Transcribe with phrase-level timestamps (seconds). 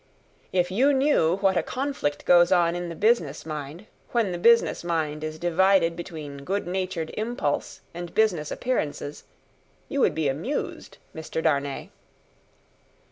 [0.51, 4.83] "If you knew what a conflict goes on in the business mind, when the business
[4.83, 9.25] mind is divided between good natured impulse and business appearances,
[9.89, 11.43] you would be amused, Mr.
[11.43, 11.89] Darnay."